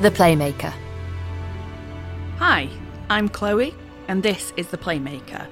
The 0.00 0.12
Playmaker. 0.12 0.72
Hi, 2.36 2.68
I'm 3.10 3.28
Chloe, 3.28 3.74
and 4.06 4.22
this 4.22 4.52
is 4.56 4.68
The 4.68 4.78
Playmaker. 4.78 5.44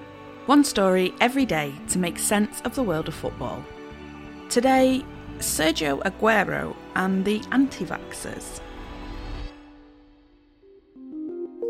One 0.46 0.62
story 0.62 1.12
every 1.20 1.44
day 1.44 1.74
to 1.88 1.98
make 1.98 2.16
sense 2.16 2.60
of 2.60 2.76
the 2.76 2.84
world 2.84 3.08
of 3.08 3.14
football. 3.14 3.64
Today, 4.48 5.04
Sergio 5.38 6.00
Aguero 6.04 6.76
and 6.94 7.24
the 7.24 7.42
anti 7.50 7.84
vaxxers. 7.84 8.60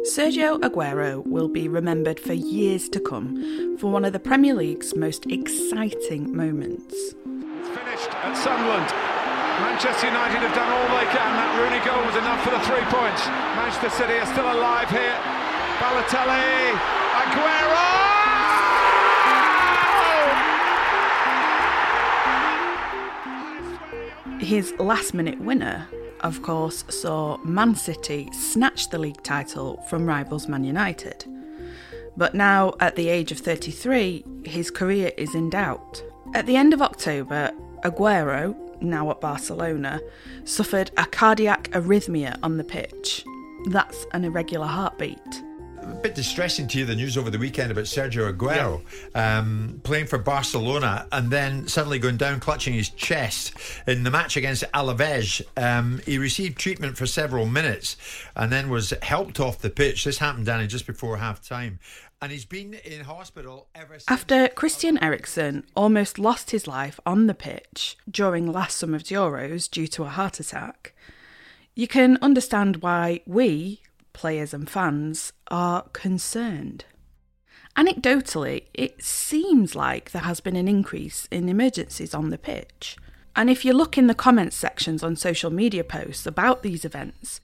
Sergio 0.04 0.60
Aguero 0.60 1.26
will 1.26 1.48
be 1.48 1.68
remembered 1.68 2.20
for 2.20 2.34
years 2.34 2.90
to 2.90 3.00
come 3.00 3.78
for 3.78 3.90
one 3.90 4.04
of 4.04 4.12
the 4.12 4.20
Premier 4.20 4.52
League's 4.52 4.94
most 4.94 5.24
exciting 5.30 6.36
moments. 6.36 6.94
It's 6.94 7.68
finished 7.70 8.10
at 8.12 8.36
Sunderland. 8.36 9.15
Manchester 9.60 10.06
United 10.06 10.40
have 10.44 10.54
done 10.54 10.68
all 10.68 10.88
they 10.98 11.06
can. 11.08 11.32
That 11.36 11.56
Rooney 11.56 11.80
goal 11.84 12.04
was 12.04 12.16
enough 12.16 12.44
for 12.44 12.50
the 12.50 12.60
three 12.68 12.84
points. 12.92 13.26
Manchester 13.56 13.88
City 13.90 14.18
are 14.20 14.26
still 14.26 14.52
alive 14.52 14.90
here. 14.90 15.16
Balotelli, 15.80 16.76
Aguero! 17.22 17.86
His 24.40 24.74
last 24.78 25.14
minute 25.14 25.40
winner, 25.40 25.88
of 26.20 26.42
course, 26.42 26.84
saw 26.88 27.38
Man 27.38 27.74
City 27.74 28.28
snatch 28.32 28.90
the 28.90 28.98
league 28.98 29.22
title 29.22 29.82
from 29.88 30.06
rivals 30.06 30.48
Man 30.48 30.64
United. 30.64 31.24
But 32.16 32.34
now, 32.34 32.74
at 32.80 32.96
the 32.96 33.08
age 33.08 33.32
of 33.32 33.38
33, 33.38 34.24
his 34.44 34.70
career 34.70 35.12
is 35.16 35.34
in 35.34 35.50
doubt. 35.50 36.02
At 36.34 36.46
the 36.46 36.56
end 36.56 36.74
of 36.74 36.82
October, 36.82 37.52
Aguero, 37.84 38.54
now 38.80 39.10
at 39.10 39.20
Barcelona, 39.20 40.00
suffered 40.44 40.90
a 40.96 41.06
cardiac 41.06 41.70
arrhythmia 41.70 42.38
on 42.42 42.56
the 42.56 42.64
pitch. 42.64 43.24
That's 43.66 44.06
an 44.12 44.24
irregular 44.24 44.66
heartbeat. 44.66 45.42
A 45.82 45.94
bit 45.94 46.16
distressing 46.16 46.66
to 46.66 46.78
hear 46.78 46.86
the 46.86 46.96
news 46.96 47.16
over 47.16 47.30
the 47.30 47.38
weekend 47.38 47.70
about 47.70 47.84
Sergio 47.84 48.32
Aguero 48.32 48.82
um, 49.14 49.80
playing 49.84 50.06
for 50.06 50.18
Barcelona 50.18 51.06
and 51.12 51.30
then 51.30 51.68
suddenly 51.68 52.00
going 52.00 52.16
down 52.16 52.40
clutching 52.40 52.74
his 52.74 52.88
chest 52.88 53.52
in 53.86 54.02
the 54.02 54.10
match 54.10 54.36
against 54.36 54.64
Alaves. 54.74 55.42
Um, 55.56 56.00
he 56.04 56.18
received 56.18 56.58
treatment 56.58 56.96
for 56.96 57.06
several 57.06 57.46
minutes 57.46 57.96
and 58.34 58.50
then 58.50 58.68
was 58.68 58.94
helped 59.00 59.38
off 59.38 59.60
the 59.60 59.70
pitch. 59.70 60.02
This 60.04 60.18
happened, 60.18 60.46
Danny, 60.46 60.66
just 60.66 60.88
before 60.88 61.18
half 61.18 61.40
time. 61.46 61.78
And 62.26 62.32
he's 62.32 62.44
been 62.44 62.74
in 62.74 63.04
hospital 63.04 63.68
ever 63.72 64.00
since. 64.00 64.04
After 64.08 64.48
Christian 64.48 64.98
Eriksen 65.00 65.62
almost 65.76 66.18
lost 66.18 66.50
his 66.50 66.66
life 66.66 66.98
on 67.06 67.28
the 67.28 67.34
pitch 67.34 67.96
during 68.10 68.50
last 68.50 68.78
summer's 68.78 69.04
Euros 69.04 69.70
due 69.70 69.86
to 69.86 70.02
a 70.02 70.08
heart 70.08 70.40
attack, 70.40 70.92
you 71.76 71.86
can 71.86 72.18
understand 72.20 72.82
why 72.82 73.20
we, 73.26 73.82
players 74.12 74.52
and 74.52 74.68
fans, 74.68 75.34
are 75.52 75.82
concerned. 75.92 76.84
Anecdotally, 77.76 78.64
it 78.74 79.04
seems 79.04 79.76
like 79.76 80.10
there 80.10 80.22
has 80.22 80.40
been 80.40 80.56
an 80.56 80.66
increase 80.66 81.28
in 81.30 81.48
emergencies 81.48 82.12
on 82.12 82.30
the 82.30 82.38
pitch. 82.38 82.96
And 83.36 83.48
if 83.48 83.64
you 83.64 83.72
look 83.72 83.96
in 83.96 84.08
the 84.08 84.16
comments 84.16 84.56
sections 84.56 85.04
on 85.04 85.14
social 85.14 85.52
media 85.52 85.84
posts 85.84 86.26
about 86.26 86.64
these 86.64 86.84
events, 86.84 87.40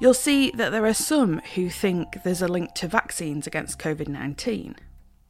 you'll 0.00 0.14
see 0.14 0.50
that 0.52 0.70
there 0.70 0.86
are 0.86 0.94
some 0.94 1.40
who 1.54 1.70
think 1.70 2.22
there's 2.24 2.42
a 2.42 2.48
link 2.48 2.74
to 2.74 2.88
vaccines 2.88 3.46
against 3.46 3.78
COVID 3.78 4.08
19. 4.08 4.74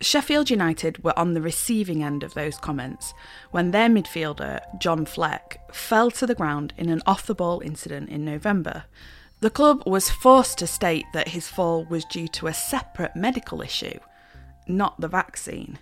Sheffield 0.03 0.49
United 0.49 1.05
were 1.05 1.19
on 1.19 1.35
the 1.35 1.43
receiving 1.43 2.03
end 2.03 2.23
of 2.23 2.33
those 2.33 2.57
comments 2.57 3.13
when 3.51 3.71
their 3.71 3.89
midfielder, 3.89 4.61
John 4.79 5.05
Fleck, 5.05 5.61
fell 5.75 6.11
to 6.13 6.27
the 6.27 6.35
ground 6.35 6.73
in 6.79 6.89
an 6.89 7.03
off 7.05 7.27
the 7.27 7.35
ball 7.35 7.61
incident 7.61 8.09
in 8.09 8.25
November. 8.25 8.85
The 9.41 9.51
club 9.51 9.83
was 9.87 10.09
forced 10.09 10.59
to 10.59 10.67
state 10.67 11.05
that 11.13 11.29
his 11.29 11.49
fall 11.49 11.85
was 11.85 12.07
due 12.07 12.29
to 12.29 12.47
a 12.47 12.55
separate 12.55 13.15
medical 13.15 13.61
issue, 13.61 13.99
not 14.67 14.99
the 15.01 15.09
vaccine. 15.09 15.79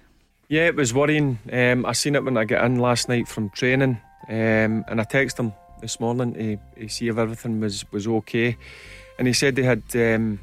Yeah, 0.48 0.66
it 0.66 0.76
was 0.76 0.94
worrying. 0.94 1.38
Um, 1.52 1.86
I 1.86 1.92
seen 1.92 2.16
it 2.16 2.24
when 2.24 2.36
I 2.36 2.44
got 2.44 2.64
in 2.64 2.78
last 2.78 3.08
night 3.08 3.28
from 3.28 3.50
training, 3.50 4.00
um, 4.28 4.84
and 4.88 5.00
I 5.00 5.04
texted 5.04 5.38
him 5.38 5.52
this 5.80 6.00
morning 6.00 6.34
to, 6.34 6.58
to, 6.80 6.88
see 6.88 7.08
if 7.08 7.18
everything 7.18 7.60
was, 7.60 7.84
was 7.92 8.06
okay. 8.06 8.56
And 9.18 9.26
he 9.26 9.32
said 9.32 9.56
they 9.56 9.62
had 9.62 9.82
um, 9.94 10.40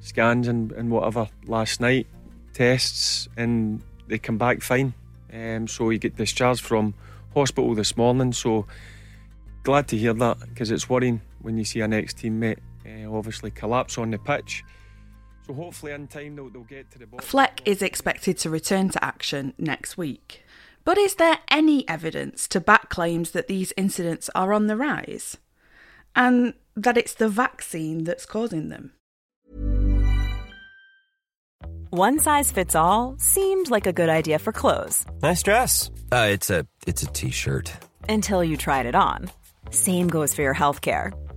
scans 0.00 0.48
and, 0.48 0.72
and 0.72 0.90
whatever 0.90 1.28
last 1.46 1.80
night, 1.80 2.06
tests, 2.52 3.28
and 3.36 3.82
they 4.08 4.18
come 4.18 4.38
back 4.38 4.62
fine. 4.62 4.94
Um, 5.32 5.66
so 5.66 5.88
he 5.88 5.98
get 5.98 6.16
discharged 6.16 6.62
from 6.62 6.94
hospital 7.34 7.74
this 7.74 7.96
morning. 7.96 8.32
So 8.32 8.66
glad 9.62 9.88
to 9.88 9.96
hear 9.96 10.12
that 10.14 10.40
because 10.40 10.70
it's 10.70 10.88
worrying 10.88 11.20
when 11.40 11.56
you 11.56 11.64
see 11.64 11.80
an 11.80 11.92
ex 11.92 12.12
teammate 12.12 12.58
uh, 12.86 13.10
obviously 13.10 13.50
collapse 13.50 13.98
on 13.98 14.10
the 14.10 14.18
pitch. 14.18 14.64
So 15.46 15.54
hopefully 15.54 15.92
in 15.92 16.06
time 16.06 16.36
they'll, 16.36 16.50
they'll 16.50 16.62
get 16.62 16.90
to 16.92 16.98
the 16.98 17.06
bottom. 17.06 17.26
Fleck 17.26 17.62
is 17.64 17.82
expected 17.82 18.38
to 18.38 18.50
return 18.50 18.90
to 18.90 19.04
action 19.04 19.54
next 19.58 19.96
week. 19.96 20.41
But 20.84 20.98
is 20.98 21.14
there 21.14 21.38
any 21.48 21.88
evidence 21.88 22.48
to 22.48 22.60
back 22.60 22.88
claims 22.88 23.30
that 23.30 23.46
these 23.46 23.72
incidents 23.76 24.28
are 24.34 24.52
on 24.52 24.66
the 24.66 24.76
rise? 24.76 25.36
And 26.16 26.54
that 26.76 26.98
it's 26.98 27.14
the 27.14 27.28
vaccine 27.28 28.04
that's 28.04 28.26
causing 28.26 28.68
them? 28.68 28.92
One 31.90 32.18
size 32.18 32.50
fits 32.50 32.74
all 32.74 33.16
seemed 33.18 33.70
like 33.70 33.86
a 33.86 33.92
good 33.92 34.08
idea 34.08 34.38
for 34.38 34.50
clothes. 34.50 35.04
Nice 35.22 35.42
dress. 35.42 35.90
Uh, 36.10 36.28
it's 36.30 36.48
a 36.48 36.66
it's 36.86 37.02
a 37.02 37.06
t-shirt. 37.06 37.70
Until 38.08 38.42
you 38.42 38.56
tried 38.56 38.86
it 38.86 38.94
on. 38.94 39.30
Same 39.70 40.08
goes 40.08 40.34
for 40.34 40.42
your 40.42 40.54
healthcare. 40.54 41.12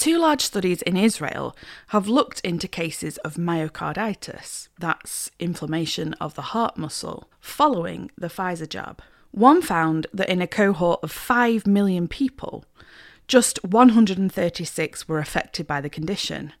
Two 0.00 0.16
large 0.16 0.40
studies 0.40 0.80
in 0.80 0.96
Israel 0.96 1.54
have 1.88 2.08
looked 2.08 2.40
into 2.40 2.66
cases 2.66 3.18
of 3.18 3.34
myocarditis, 3.34 4.68
that's 4.78 5.30
inflammation 5.38 6.14
of 6.14 6.34
the 6.34 6.56
heart 6.56 6.78
muscle, 6.78 7.28
following 7.38 8.10
the 8.16 8.28
Pfizer 8.28 8.66
jab. 8.66 9.02
One 9.30 9.60
found 9.60 10.06
that 10.14 10.30
in 10.30 10.40
a 10.40 10.46
cohort 10.46 11.00
of 11.02 11.12
5 11.12 11.66
million 11.66 12.08
people, 12.08 12.64
just 13.28 13.62
136 13.62 15.06
were 15.06 15.18
affected 15.18 15.66
by 15.66 15.82
the 15.82 15.90
condition, 15.90 16.54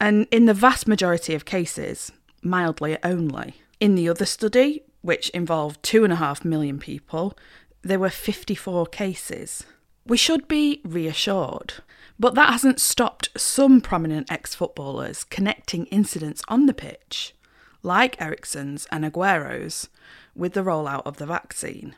and 0.00 0.26
in 0.32 0.46
the 0.46 0.52
vast 0.52 0.88
majority 0.88 1.36
of 1.36 1.44
cases, 1.44 2.10
mildly 2.42 2.98
only. 3.04 3.62
In 3.78 3.94
the 3.94 4.08
other 4.08 4.26
study, 4.26 4.82
which 5.02 5.28
involved 5.28 5.84
2.5 5.84 6.44
million 6.44 6.80
people, 6.80 7.38
there 7.82 8.00
were 8.00 8.10
54 8.10 8.86
cases. 8.86 9.66
We 10.06 10.16
should 10.16 10.48
be 10.48 10.80
reassured. 10.84 11.74
But 12.18 12.34
that 12.34 12.52
hasn't 12.52 12.80
stopped 12.80 13.30
some 13.36 13.80
prominent 13.80 14.30
ex 14.30 14.54
footballers 14.54 15.24
connecting 15.24 15.86
incidents 15.86 16.42
on 16.46 16.66
the 16.66 16.74
pitch, 16.74 17.34
like 17.82 18.20
Eriksen's 18.20 18.86
and 18.92 19.04
Aguero's, 19.04 19.88
with 20.34 20.52
the 20.52 20.62
rollout 20.62 21.02
of 21.04 21.16
the 21.16 21.26
vaccine. 21.26 21.96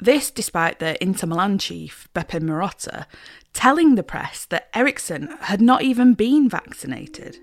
This 0.00 0.30
despite 0.30 0.78
the 0.78 1.00
Inter 1.02 1.26
Milan 1.26 1.58
chief, 1.58 2.08
Beppe 2.14 2.40
Marotta, 2.40 3.06
telling 3.52 3.94
the 3.94 4.02
press 4.02 4.44
that 4.46 4.68
Eriksen 4.74 5.28
had 5.42 5.60
not 5.60 5.82
even 5.82 6.14
been 6.14 6.48
vaccinated. 6.48 7.38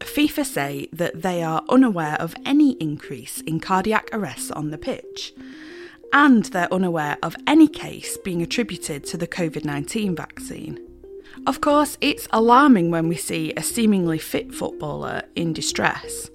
FIFA 0.00 0.44
say 0.44 0.88
that 0.92 1.22
they 1.22 1.42
are 1.42 1.62
unaware 1.68 2.16
of 2.18 2.34
any 2.44 2.72
increase 2.80 3.40
in 3.42 3.60
cardiac 3.60 4.08
arrests 4.12 4.50
on 4.50 4.70
the 4.70 4.78
pitch, 4.78 5.34
and 6.12 6.44
they're 6.46 6.72
unaware 6.72 7.16
of 7.22 7.36
any 7.46 7.68
case 7.68 8.16
being 8.18 8.42
attributed 8.42 9.04
to 9.04 9.16
the 9.16 9.26
COVID 9.26 9.64
19 9.64 10.14
vaccine. 10.14 10.78
Of 11.46 11.60
course, 11.60 11.98
it's 12.00 12.28
alarming 12.30 12.90
when 12.90 13.08
we 13.08 13.16
see 13.16 13.52
a 13.56 13.62
seemingly 13.62 14.18
fit 14.18 14.54
footballer 14.54 15.22
in 15.34 15.52
distress. 15.52 16.30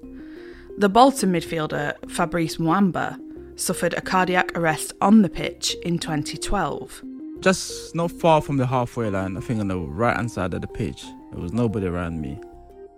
The 0.76 0.88
Bolton 0.88 1.32
midfielder 1.32 1.94
Fabrice 2.10 2.56
Muamba 2.56 3.18
suffered 3.58 3.94
a 3.94 4.00
cardiac 4.00 4.56
arrest 4.56 4.92
on 5.00 5.22
the 5.22 5.28
pitch 5.28 5.76
in 5.82 5.98
2012. 5.98 7.02
Just 7.40 7.94
not 7.94 8.10
far 8.10 8.40
from 8.40 8.56
the 8.56 8.66
halfway 8.66 9.10
line, 9.10 9.36
I 9.36 9.40
think 9.40 9.60
on 9.60 9.68
the 9.68 9.78
right 9.78 10.16
hand 10.16 10.30
side 10.30 10.54
of 10.54 10.60
the 10.60 10.68
pitch, 10.68 11.04
there 11.32 11.40
was 11.40 11.52
nobody 11.52 11.86
around 11.86 12.20
me, 12.20 12.38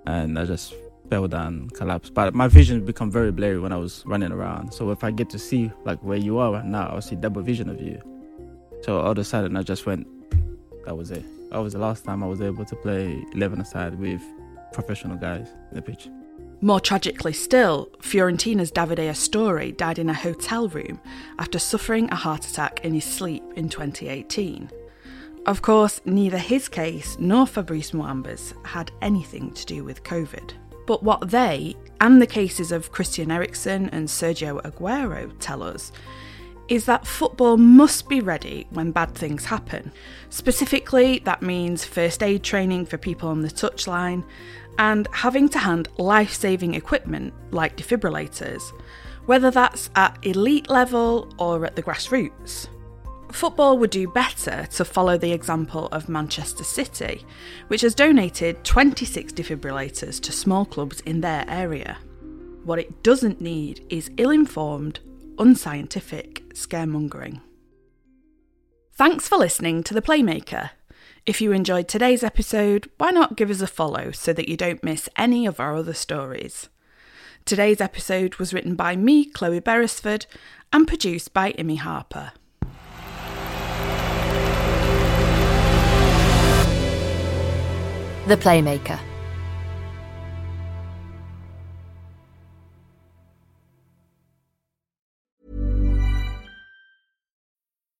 and 0.07 0.39
I 0.39 0.45
just 0.47 0.75
fell 1.11 1.29
down, 1.29 1.69
collapsed. 1.71 2.15
But 2.15 2.35
my 2.35 2.49
vision 2.49 2.85
become 2.85 3.11
very 3.11 3.33
blurry 3.33 3.59
when 3.59 3.73
I 3.73 3.77
was 3.77 4.03
running 4.07 4.33
around. 4.33 4.73
So 4.73 4.91
if 4.91 5.05
I 5.05 5.11
get 5.11 5.29
to 5.31 5.39
see 5.39 5.71
like 5.85 5.99
where 6.03 6.17
you 6.17 6.39
are 6.39 6.53
right 6.53 6.65
now, 6.65 6.89
I'll 6.89 7.03
see 7.03 7.17
double 7.17 7.43
vision 7.43 7.69
of 7.69 7.81
you. 7.81 8.01
So 8.83 9.01
all 9.01 9.11
of 9.11 9.19
a 9.19 9.25
sudden, 9.25 9.57
I 9.57 9.63
just 9.63 9.85
went. 9.85 10.07
That 10.87 10.97
was 10.97 11.11
it. 11.11 11.25
That 11.51 11.59
was 11.59 11.75
the 11.75 11.79
last 11.79 12.05
time 12.05 12.23
I 12.23 12.27
was 12.27 12.41
able 12.41 12.65
to 12.65 12.77
play 12.77 13.23
11 13.35 13.61
aside 13.61 13.99
with 13.99 14.23
professional 14.73 15.17
guys 15.17 15.49
in 15.71 15.77
the 15.77 15.83
pitch. 15.83 16.09
More 16.63 16.81
tragically 16.81 17.33
still, 17.33 17.91
Fiorentina's 18.01 18.71
Davide 18.71 19.09
Astori 19.09 19.77
died 19.77 19.99
in 19.99 20.11
a 20.11 20.15
hotel 20.15 20.69
room 20.69 21.01
after 21.39 21.59
suffering 21.59 22.09
a 22.11 22.15
heart 22.15 22.47
attack 22.47 22.85
in 22.85 22.95
his 22.95 23.05
sleep 23.05 23.43
in 23.57 23.69
2018. 23.69 24.71
Of 25.47 25.63
course, 25.63 26.01
neither 26.05 26.39
his 26.39 26.69
case 26.69 27.17
nor 27.19 27.47
Fabrice 27.47 27.93
Muamba's 27.93 28.55
had 28.65 28.93
anything 29.01 29.53
to 29.55 29.67
do 29.67 29.85
with 29.85 30.03
COVID. 30.03 30.53
But 30.91 31.05
what 31.05 31.31
they, 31.31 31.77
and 32.01 32.21
the 32.21 32.27
cases 32.27 32.73
of 32.73 32.91
Christian 32.91 33.31
Eriksen 33.31 33.89
and 33.91 34.09
Sergio 34.09 34.61
Aguero, 34.63 35.33
tell 35.39 35.63
us 35.63 35.93
is 36.67 36.85
that 36.87 37.07
football 37.07 37.57
must 37.57 38.09
be 38.09 38.21
ready 38.21 38.67
when 38.71 38.91
bad 38.91 39.15
things 39.15 39.45
happen. 39.45 39.93
Specifically, 40.31 41.21
that 41.21 41.43
means 41.43 41.85
first 41.85 42.25
aid 42.25 42.43
training 42.43 42.87
for 42.87 42.99
people 42.99 43.29
on 43.29 43.43
the 43.43 43.49
touchline 43.49 44.25
and 44.81 45.07
having 45.13 45.49
to 45.51 45.61
hand 45.61 45.87
life 45.97 46.33
saving 46.33 46.75
equipment 46.75 47.33
like 47.53 47.77
defibrillators, 47.77 48.61
whether 49.27 49.53
that's 49.53 49.91
at 49.95 50.19
elite 50.27 50.69
level 50.69 51.33
or 51.39 51.65
at 51.65 51.77
the 51.77 51.85
grassroots. 51.85 52.67
Football 53.33 53.79
would 53.79 53.91
do 53.91 54.09
better 54.09 54.67
to 54.73 54.85
follow 54.85 55.17
the 55.17 55.33
example 55.33 55.87
of 55.87 56.09
Manchester 56.09 56.65
City, 56.65 57.25
which 57.69 57.81
has 57.81 57.95
donated 57.95 58.65
26 58.65 59.33
defibrillators 59.33 60.21
to 60.21 60.33
small 60.33 60.65
clubs 60.65 61.01
in 61.01 61.21
their 61.21 61.45
area. 61.49 61.99
What 62.65 62.79
it 62.79 63.03
doesn't 63.03 63.41
need 63.41 63.85
is 63.89 64.11
ill 64.17 64.31
informed, 64.31 65.01
unscientific 65.39 66.49
scaremongering. 66.55 67.41
Thanks 68.93 69.29
for 69.29 69.39
listening 69.39 69.83
to 69.85 69.95
The 69.95 70.03
Playmaker. 70.03 70.71
If 71.25 71.41
you 71.41 71.53
enjoyed 71.53 71.89
today's 71.89 72.23
episode, 72.23 72.91
why 72.99 73.11
not 73.11 73.37
give 73.37 73.51
us 73.51 73.61
a 73.61 73.67
follow 73.67 74.11
so 74.11 74.33
that 74.33 74.49
you 74.49 74.57
don't 74.57 74.85
miss 74.85 75.09
any 75.17 75.47
of 75.47 75.61
our 75.61 75.77
other 75.77 75.95
stories? 75.95 76.69
Today's 77.45 77.81
episode 77.81 78.37
was 78.37 78.53
written 78.53 78.75
by 78.75 78.97
me, 78.97 79.25
Chloe 79.25 79.61
Beresford, 79.61 80.27
and 80.73 80.87
produced 80.87 81.33
by 81.33 81.53
Imi 81.53 81.79
Harper. 81.79 82.33
The 88.31 88.37
Playmaker. 88.37 89.10